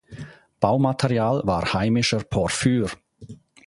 [0.59, 2.89] Baumaterial war heimischer Porphyr.